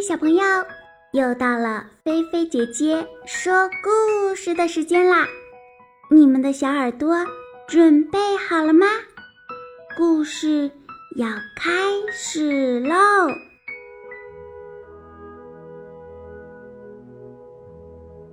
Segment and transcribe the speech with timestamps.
[0.00, 0.42] 小朋友，
[1.12, 5.28] 又到了菲菲姐姐说故事的时间啦！
[6.10, 7.14] 你们的小耳朵
[7.68, 8.86] 准备好了吗？
[9.98, 10.70] 故事
[11.16, 11.70] 要开
[12.10, 12.96] 始喽！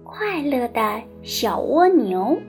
[0.05, 2.41] 快乐的小蜗牛，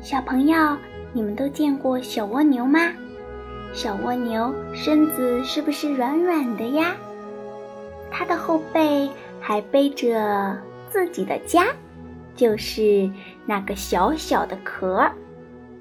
[0.00, 0.76] 小朋友，
[1.12, 2.78] 你们都见过小蜗牛吗？
[3.72, 6.94] 小蜗牛身子是不是软软的呀？
[8.10, 9.10] 它的后背
[9.40, 10.56] 还背着
[10.90, 11.64] 自己的家，
[12.36, 13.10] 就是
[13.46, 15.10] 那个小小的壳。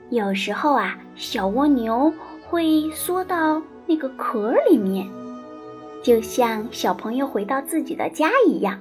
[0.09, 2.11] 有时候啊，小蜗牛
[2.47, 5.05] 会缩到那个壳里面，
[6.01, 8.79] 就像小朋友回到自己的家一样。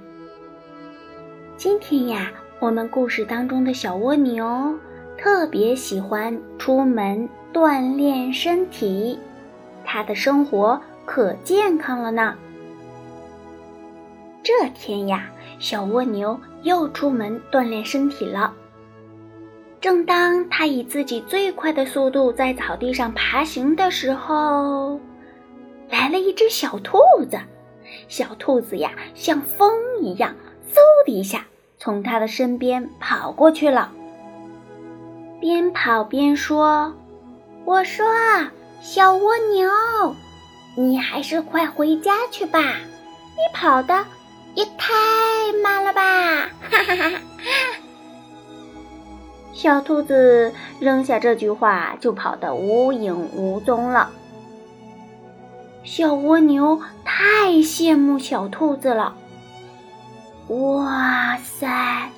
[1.57, 2.30] 今天呀，
[2.61, 4.79] 我们故事当中的小蜗牛
[5.19, 7.29] 特别喜欢出门。
[7.53, 9.19] 锻炼身体，
[9.85, 12.35] 他的生活可健康了呢。
[14.43, 18.55] 这天呀，小蜗牛又出门锻炼身体了。
[19.80, 25.01] 正当他以自己最快的速度在草地上爬行的时候，
[25.89, 26.99] 来了一只小兔
[27.30, 27.39] 子。
[28.07, 30.35] 小兔子呀，像风一样，
[30.69, 31.45] 嗖的一下
[31.79, 33.91] 从他的身边跑过去了，
[35.41, 36.95] 边跑边说。
[37.71, 38.04] 我说
[38.82, 39.71] ：“小蜗牛，
[40.74, 44.04] 你还是快回家去吧，你跑的
[44.57, 44.93] 也太
[45.62, 46.02] 慢了吧！”
[46.68, 47.21] 哈哈哈哈
[49.52, 54.10] 小兔子扔下这句话，就跑得无影无踪了。
[55.84, 59.15] 小蜗牛太羡慕小兔子了。
[60.49, 62.10] 哇塞，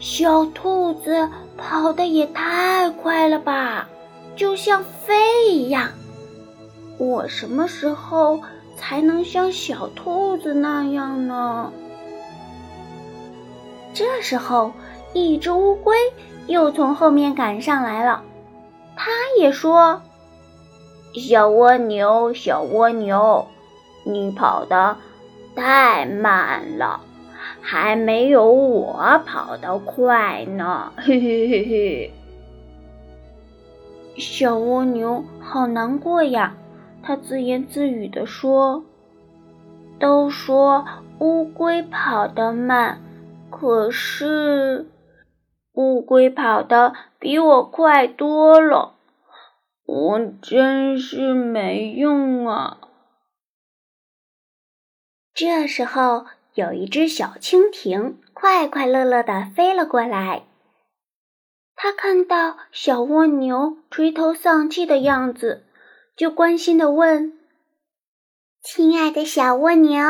[0.00, 3.86] 小兔子跑得也太快了吧！
[4.36, 5.88] 就像飞一样，
[6.98, 8.40] 我什么时候
[8.76, 11.72] 才能像小兔子那样呢？
[13.94, 14.72] 这时候，
[15.14, 15.96] 一只乌龟
[16.46, 18.22] 又从后面赶上来了，
[18.94, 20.02] 它也说
[21.16, 23.46] ：“小蜗牛，小蜗牛，
[24.04, 24.98] 你跑得
[25.54, 27.00] 太慢了，
[27.62, 32.12] 还没有我跑得快呢。”嘿嘿嘿嘿。
[34.18, 36.56] 小蜗牛好难过呀，
[37.02, 38.84] 它自言自语地说
[40.00, 40.86] ：“都说
[41.18, 43.00] 乌龟跑得慢，
[43.50, 44.90] 可是
[45.74, 48.94] 乌龟跑得比我快多了，
[49.84, 52.78] 我真是没用啊。”
[55.34, 60.44] 这时候，有一只小蜻蜓快快乐乐地飞了过来。
[61.78, 65.66] 他看到小蜗牛垂头丧气的样子，
[66.16, 67.38] 就关心的问
[68.64, 70.02] ：“亲爱的小蜗牛，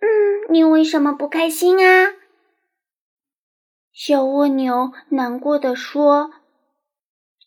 [0.00, 0.06] 嗯，
[0.48, 2.14] 你为什么不开心啊？”
[3.92, 6.30] 小蜗牛难过的说：“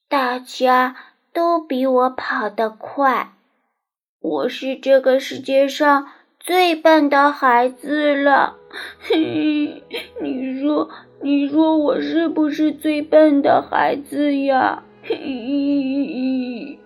[0.10, 0.98] 大家
[1.32, 3.32] 都比我跑得快，
[4.20, 8.58] 我是这个世界上最笨的孩子了。”
[9.00, 9.82] 嘿，
[10.22, 10.92] 你说。
[11.24, 14.82] 你说我是不是最笨的孩子呀？
[15.04, 16.80] 嘿，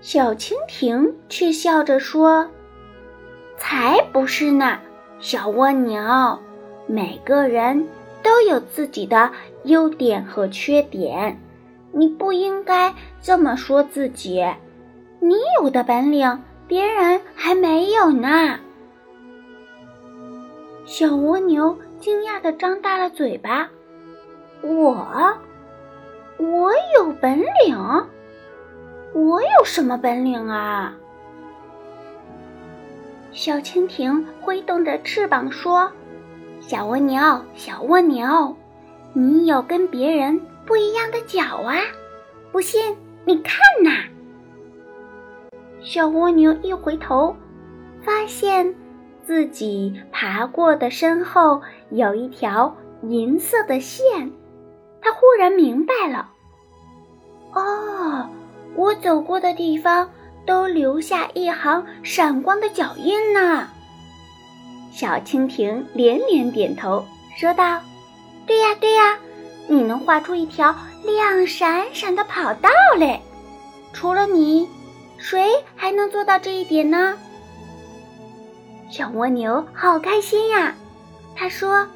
[0.00, 2.48] 小蜻蜓却笑着说
[3.56, 4.80] ：“才不是呢，
[5.20, 6.02] 小蜗牛，
[6.88, 7.86] 每个人
[8.24, 9.30] 都有自己的
[9.62, 11.38] 优点和缺点，
[11.92, 12.92] 你不应该
[13.22, 14.44] 这么说自己。
[15.20, 18.58] 你有的本领，别人还没有呢。”
[20.86, 21.76] 小蜗牛。
[22.04, 23.66] 惊讶的张大了嘴巴，
[24.60, 25.34] 我，
[26.36, 27.78] 我有本领，
[29.14, 30.94] 我有什么本领啊？
[33.32, 35.90] 小蜻蜓挥动着翅膀说
[36.60, 37.18] ：“小蜗牛，
[37.54, 38.54] 小蜗牛，
[39.14, 41.74] 你有跟别人不一样的脚啊！
[42.52, 42.94] 不信
[43.24, 43.90] 你看呐！”
[45.80, 47.34] 小蜗牛一回头，
[48.02, 48.74] 发现。
[49.26, 51.60] 自己爬过的身后
[51.90, 54.30] 有一条银色的线，
[55.00, 56.30] 他忽然明白了。
[57.52, 58.28] 哦，
[58.74, 60.08] 我走过的地方
[60.44, 63.68] 都留下一行闪光的脚印呢。
[64.92, 67.04] 小蜻蜓连连点头，
[67.36, 67.80] 说道
[68.46, 69.18] ：“对呀，对呀，
[69.66, 70.74] 你能画出一条
[71.04, 72.68] 亮闪闪的跑道
[72.98, 73.20] 来。
[73.92, 74.68] 除了你，
[75.16, 77.16] 谁还能做到这一点呢？”
[78.90, 80.74] 小蜗牛好开心呀，
[81.34, 81.88] 他说：“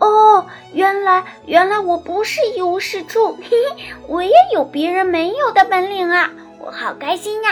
[0.00, 6.30] 哦，原来原来我不是一无是处，嘿嘿，我也有别人没有的本领啊！
[6.58, 7.50] 我好开心呀！”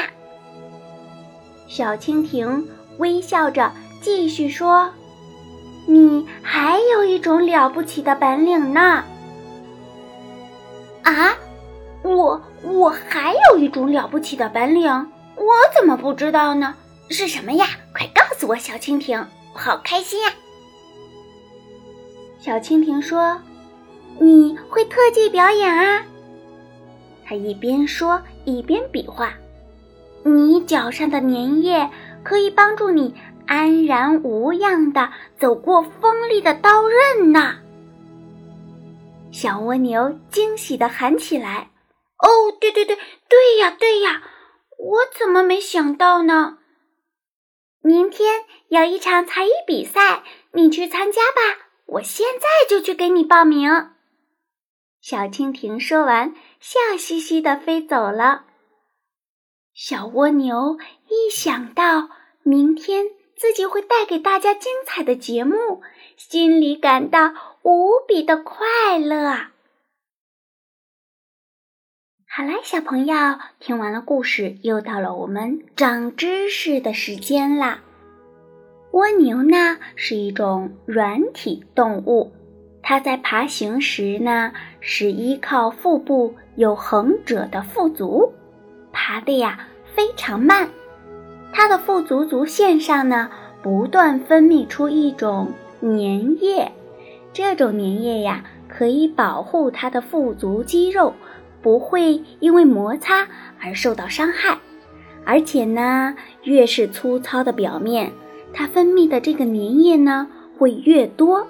[1.68, 2.66] 小蜻蜓
[2.98, 3.70] 微笑着
[4.00, 4.90] 继续说
[5.86, 9.04] ：“你还有一种了不起的本领呢。”
[11.02, 11.34] 啊，
[12.02, 14.90] 我我还有一种了不起的本领，
[15.36, 15.44] 我
[15.76, 16.74] 怎么不知道呢？
[17.10, 17.66] 是什么呀？
[17.92, 20.32] 快告诉我，小蜻蜓，我好开心呀！
[22.38, 23.40] 小蜻蜓说
[24.20, 26.04] ：“你会特技表演啊？”
[27.24, 29.32] 他一边说一边比划
[30.24, 31.88] ：“你脚上的粘液
[32.22, 33.14] 可以帮助你
[33.46, 37.54] 安然无恙的走过锋利的刀刃呢。”
[39.32, 41.70] 小蜗牛惊喜地喊起来
[42.18, 42.96] ：“哦，对对对，
[43.28, 44.22] 对呀对呀，
[44.78, 46.58] 我怎么没想到呢？
[47.84, 53.90] 明天有一场才艺比赛，你去参加吧，我现在就去给你报名。”
[55.02, 58.46] 小蜻蜓说完，笑嘻嘻地飞走了。
[59.74, 60.78] 小蜗牛
[61.08, 62.08] 一想到
[62.42, 63.04] 明天
[63.36, 65.82] 自己会带给大家精彩的节目，
[66.16, 67.34] 心里感到。
[67.64, 69.53] 无比的快乐。
[72.36, 73.14] 好啦，小朋友，
[73.60, 77.78] 听完了故事，又到了我们长知识的时间啦。
[78.90, 82.32] 蜗牛呢是一种软体动物，
[82.82, 88.32] 它在爬行时呢是依靠腹部有横折的腹足，
[88.90, 90.68] 爬的呀非常慢。
[91.52, 93.30] 它的腹足足线上呢
[93.62, 95.52] 不断分泌出一种
[95.82, 96.72] 粘液。
[97.32, 101.14] 这种粘液呀，可以保护它的腹足肌肉
[101.64, 103.26] 不会因为摩擦
[103.58, 104.58] 而受到伤害，
[105.24, 108.12] 而且呢，越是粗糙的表面，
[108.52, 110.28] 它分泌的这个粘液呢
[110.58, 111.46] 会越多，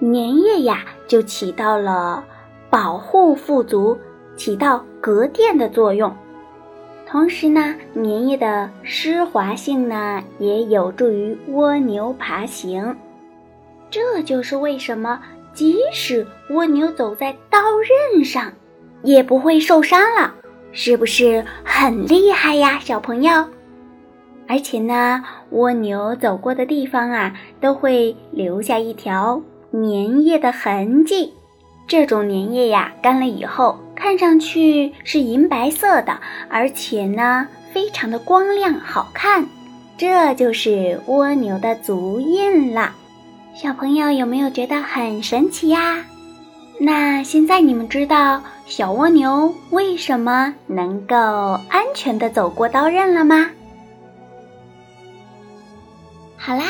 [0.00, 2.24] 粘液呀就起到了
[2.68, 3.96] 保护腹足、
[4.34, 6.12] 起到隔垫的作用。
[7.06, 12.96] 同时呢，粘液的湿滑性呢也有助于蜗牛爬行。
[13.88, 15.20] 这就是为什么，
[15.52, 17.60] 即使蜗牛走在刀
[18.14, 18.52] 刃上，
[19.02, 20.34] 也不会受伤了，
[20.72, 23.44] 是不是很厉害呀，小朋友？
[24.48, 29.40] 而且呢，蜗牛走过的地方啊，都会留下一条
[29.72, 31.32] 粘液的痕迹。
[31.86, 36.18] 这种粘液呀，干了以后，看上去是银白色的，
[36.48, 39.46] 而且呢，非常的光亮好看。
[39.96, 42.92] 这就是蜗牛的足印了。
[43.54, 46.04] 小朋友有没有觉得很神奇呀？
[46.84, 51.14] 那现在你们知道小蜗牛为什么能够
[51.68, 53.48] 安全的走过刀刃了吗？
[56.36, 56.64] 好啦，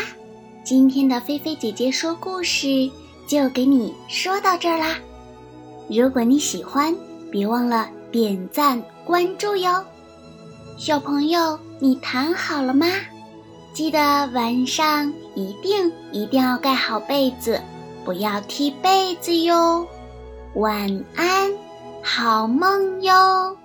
[0.62, 2.90] 今天的菲菲姐姐说故事
[3.26, 4.98] 就给你说到这儿啦。
[5.88, 6.94] 如果你喜欢，
[7.30, 9.82] 别忘了点赞关注哟。
[10.76, 12.86] 小朋友，你躺好了吗？
[13.72, 13.98] 记得
[14.34, 17.58] 晚上一定一定要盖好被子，
[18.04, 19.86] 不要踢被子哟。
[20.54, 21.50] 晚安，
[22.02, 23.56] 好梦哟。